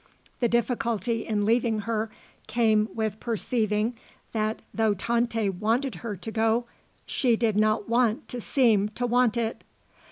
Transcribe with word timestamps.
The 0.39 0.47
difficulty 0.49 1.27
in 1.27 1.45
leaving 1.45 1.81
her 1.81 2.09
came 2.47 2.89
with 2.95 3.19
perceiving 3.19 3.95
that 4.31 4.63
though 4.73 4.95
Tante 4.95 5.47
wanted 5.51 5.93
her 6.01 6.15
to 6.15 6.31
go 6.31 6.65
she 7.05 7.35
did 7.35 7.55
not 7.55 7.87
want 7.87 8.27
to 8.29 8.41
seem 8.41 8.89
to 8.95 9.05
want 9.05 9.37
it. 9.37 9.63